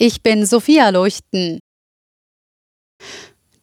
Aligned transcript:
Ich 0.00 0.22
bin 0.22 0.46
Sophia 0.46 0.90
Leuchten. 0.90 1.58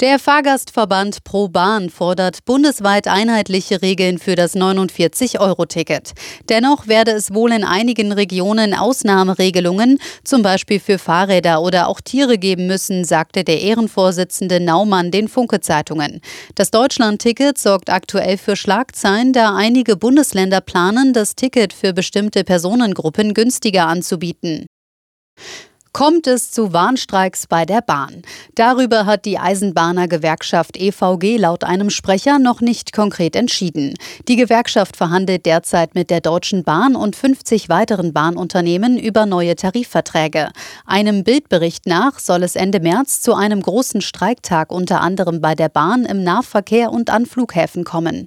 Der 0.01 0.19
Fahrgastverband 0.19 1.23
Pro 1.23 1.47
Bahn 1.47 1.89
fordert 1.89 2.43
bundesweit 2.43 3.07
einheitliche 3.07 3.81
Regeln 3.81 4.19
für 4.19 4.35
das 4.35 4.53
49-Euro-Ticket. 4.53 6.11
Dennoch 6.49 6.87
werde 6.87 7.11
es 7.11 7.33
wohl 7.33 7.53
in 7.53 7.63
einigen 7.63 8.11
Regionen 8.11 8.73
Ausnahmeregelungen, 8.73 9.97
zum 10.25 10.41
Beispiel 10.41 10.81
für 10.81 10.99
Fahrräder 10.99 11.61
oder 11.61 11.87
auch 11.87 12.01
Tiere 12.01 12.37
geben 12.37 12.67
müssen, 12.67 13.05
sagte 13.05 13.45
der 13.45 13.61
Ehrenvorsitzende 13.61 14.59
Naumann 14.59 15.11
den 15.11 15.29
Funke-Zeitungen. 15.29 16.19
Das 16.55 16.69
Deutschland-Ticket 16.69 17.57
sorgt 17.57 17.89
aktuell 17.89 18.37
für 18.37 18.57
Schlagzeilen, 18.57 19.31
da 19.31 19.55
einige 19.55 19.95
Bundesländer 19.95 20.59
planen, 20.59 21.13
das 21.13 21.35
Ticket 21.35 21.71
für 21.71 21.93
bestimmte 21.93 22.43
Personengruppen 22.43 23.33
günstiger 23.33 23.87
anzubieten 23.87 24.65
kommt 25.95 26.27
es 26.27 26.51
zu 26.51 26.73
Warnstreiks 26.73 27.47
bei 27.47 27.63
der 27.63 27.79
Bahn. 27.79 28.23
Darüber 28.55 29.05
hat 29.05 29.23
die 29.23 29.39
Eisenbahner-Gewerkschaft 29.39 30.75
EVG 30.75 31.37
laut 31.37 31.63
einem 31.63 31.89
Sprecher 31.89 32.37
noch 32.37 32.59
nicht 32.59 32.91
konkret 32.91 33.33
entschieden. 33.33 33.93
Die 34.27 34.35
Gewerkschaft 34.35 34.97
verhandelt 34.97 35.45
derzeit 35.45 35.95
mit 35.95 36.09
der 36.09 36.19
Deutschen 36.19 36.65
Bahn 36.65 36.97
und 36.97 37.15
50 37.15 37.69
weiteren 37.69 38.11
Bahnunternehmen 38.11 38.99
über 38.99 39.25
neue 39.25 39.55
Tarifverträge. 39.55 40.49
Einem 40.85 41.23
Bildbericht 41.23 41.85
nach 41.85 42.19
soll 42.19 42.43
es 42.43 42.57
Ende 42.57 42.81
März 42.81 43.21
zu 43.21 43.33
einem 43.33 43.61
großen 43.61 44.01
Streiktag 44.01 44.73
unter 44.73 44.99
anderem 44.99 45.39
bei 45.39 45.55
der 45.55 45.69
Bahn 45.69 46.03
im 46.03 46.25
Nahverkehr 46.25 46.91
und 46.91 47.09
an 47.09 47.25
Flughäfen 47.25 47.85
kommen. 47.85 48.25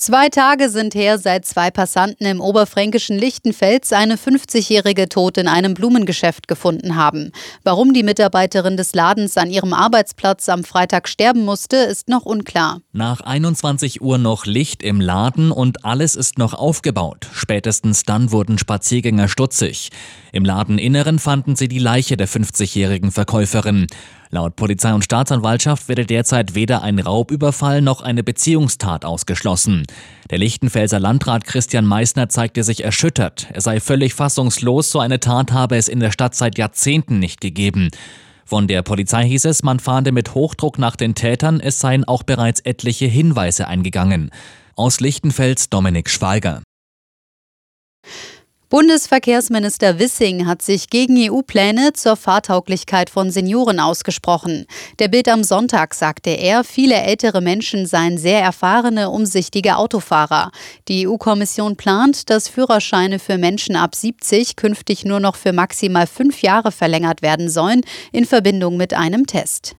Zwei 0.00 0.28
Tage 0.28 0.70
sind 0.70 0.94
her, 0.94 1.18
seit 1.18 1.44
zwei 1.44 1.72
Passanten 1.72 2.24
im 2.24 2.40
oberfränkischen 2.40 3.18
Lichtenfels 3.18 3.92
eine 3.92 4.14
50-Jährige 4.14 5.08
tot 5.08 5.36
in 5.38 5.48
einem 5.48 5.74
Blumengeschäft 5.74 6.46
gefunden 6.46 6.94
haben. 6.94 7.32
Warum 7.64 7.92
die 7.92 8.04
Mitarbeiterin 8.04 8.76
des 8.76 8.94
Ladens 8.94 9.36
an 9.36 9.50
ihrem 9.50 9.72
Arbeitsplatz 9.72 10.48
am 10.48 10.62
Freitag 10.62 11.08
sterben 11.08 11.44
musste, 11.44 11.78
ist 11.78 12.08
noch 12.08 12.26
unklar. 12.26 12.80
Nach 12.92 13.22
21 13.22 14.00
Uhr 14.00 14.18
noch 14.18 14.46
Licht 14.46 14.84
im 14.84 15.00
Laden 15.00 15.50
und 15.50 15.84
alles 15.84 16.14
ist 16.14 16.38
noch 16.38 16.54
aufgebaut. 16.54 17.26
Spätestens 17.32 18.04
dann 18.04 18.30
wurden 18.30 18.56
Spaziergänger 18.56 19.26
stutzig. 19.26 19.90
Im 20.30 20.44
Ladeninneren 20.44 21.18
fanden 21.18 21.56
sie 21.56 21.66
die 21.66 21.80
Leiche 21.80 22.16
der 22.16 22.28
50-jährigen 22.28 23.10
Verkäuferin. 23.10 23.88
Laut 24.30 24.56
Polizei 24.56 24.92
und 24.92 25.04
Staatsanwaltschaft 25.04 25.88
werde 25.88 26.04
derzeit 26.04 26.54
weder 26.54 26.82
ein 26.82 26.98
Raubüberfall 26.98 27.80
noch 27.80 28.02
eine 28.02 28.22
Beziehungstat 28.22 29.04
ausgeschlossen. 29.04 29.84
Der 30.30 30.38
Lichtenfelser 30.38 31.00
Landrat 31.00 31.44
Christian 31.44 31.86
Meissner 31.86 32.28
zeigte 32.28 32.62
sich 32.62 32.84
erschüttert. 32.84 33.46
Er 33.52 33.62
sei 33.62 33.80
völlig 33.80 34.12
fassungslos, 34.12 34.90
so 34.90 35.00
eine 35.00 35.20
Tat 35.20 35.52
habe 35.52 35.76
es 35.76 35.88
in 35.88 36.00
der 36.00 36.10
Stadt 36.10 36.34
seit 36.34 36.58
Jahrzehnten 36.58 37.18
nicht 37.18 37.40
gegeben. 37.40 37.88
Von 38.44 38.66
der 38.66 38.82
Polizei 38.82 39.24
hieß 39.24 39.46
es, 39.46 39.62
man 39.62 39.80
fahnde 39.80 40.12
mit 40.12 40.34
Hochdruck 40.34 40.78
nach 40.78 40.96
den 40.96 41.14
Tätern, 41.14 41.60
es 41.60 41.80
seien 41.80 42.04
auch 42.04 42.22
bereits 42.22 42.60
etliche 42.60 43.06
Hinweise 43.06 43.68
eingegangen. 43.68 44.30
Aus 44.74 45.00
Lichtenfels 45.00 45.70
Dominik 45.70 46.08
Schweiger. 46.08 46.62
Bundesverkehrsminister 48.70 49.98
Wissing 49.98 50.46
hat 50.46 50.60
sich 50.60 50.90
gegen 50.90 51.16
EU-Pläne 51.16 51.94
zur 51.94 52.16
Fahrtauglichkeit 52.16 53.08
von 53.08 53.30
Senioren 53.30 53.80
ausgesprochen. 53.80 54.66
Der 54.98 55.08
Bild 55.08 55.26
am 55.30 55.42
Sonntag 55.42 55.94
sagte 55.94 56.28
er, 56.28 56.64
viele 56.64 56.96
ältere 56.96 57.40
Menschen 57.40 57.86
seien 57.86 58.18
sehr 58.18 58.42
erfahrene, 58.42 59.08
umsichtige 59.08 59.76
Autofahrer. 59.76 60.50
Die 60.88 61.08
EU-Kommission 61.08 61.76
plant, 61.76 62.28
dass 62.28 62.48
Führerscheine 62.48 63.18
für 63.18 63.38
Menschen 63.38 63.74
ab 63.74 63.94
70 63.94 64.56
künftig 64.56 65.06
nur 65.06 65.20
noch 65.20 65.36
für 65.36 65.54
maximal 65.54 66.06
fünf 66.06 66.42
Jahre 66.42 66.70
verlängert 66.70 67.22
werden 67.22 67.48
sollen, 67.48 67.80
in 68.12 68.26
Verbindung 68.26 68.76
mit 68.76 68.92
einem 68.92 69.26
Test. 69.26 69.76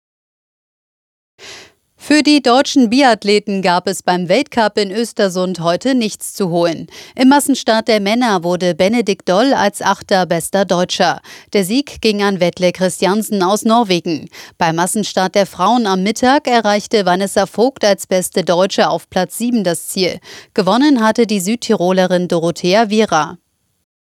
Für 2.12 2.24
die 2.24 2.42
deutschen 2.42 2.90
Biathleten 2.90 3.62
gab 3.62 3.86
es 3.86 4.02
beim 4.02 4.30
Weltcup 4.30 4.80
in 4.80 4.90
Östersund 4.90 5.60
heute 5.60 5.94
nichts 5.94 6.34
zu 6.34 6.50
holen. 6.50 6.88
Im 7.16 7.30
Massenstart 7.30 7.88
der 7.88 8.00
Männer 8.00 8.44
wurde 8.44 8.74
Benedikt 8.74 9.30
Doll 9.30 9.54
als 9.54 9.84
achter 9.84 10.26
bester 10.26 10.66
Deutscher. 10.66 11.22
Der 11.54 11.64
Sieg 11.64 12.02
ging 12.02 12.24
an 12.24 12.40
Wettle 12.40 12.72
Christiansen 12.72 13.44
aus 13.44 13.64
Norwegen. 13.64 14.28
Beim 14.58 14.78
Massenstart 14.78 15.36
der 15.36 15.46
Frauen 15.46 15.86
am 15.86 16.02
Mittag 16.02 16.48
erreichte 16.48 17.06
Vanessa 17.06 17.46
Vogt 17.46 17.86
als 17.86 18.08
beste 18.08 18.44
Deutsche 18.44 18.90
auf 18.90 19.08
Platz 19.12 19.38
7 19.38 19.64
das 19.64 19.90
Ziel. 19.90 20.20
Gewonnen 20.56 21.06
hatte 21.06 21.28
die 21.28 21.40
Südtirolerin 21.40 22.28
Dorothea 22.28 22.90
Viera. 22.90 23.38